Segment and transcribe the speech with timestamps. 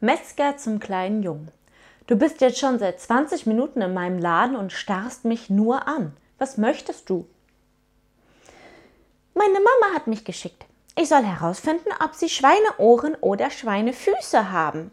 [0.00, 1.50] Metzger zum kleinen Jungen.
[2.06, 6.14] Du bist jetzt schon seit 20 Minuten in meinem Laden und starrst mich nur an.
[6.38, 7.26] Was möchtest du?
[9.34, 10.66] Meine Mama hat mich geschickt.
[10.96, 14.92] Ich soll herausfinden, ob sie Schweineohren oder Schweinefüße haben.